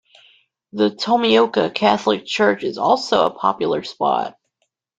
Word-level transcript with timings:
The 0.73 0.89
Tomioka 0.89 1.71
Catholic 1.75 2.25
church 2.25 2.63
is 2.63 2.79
also 2.79 3.23
a 3.27 3.37
popular 3.37 3.83
spot. 3.83 4.35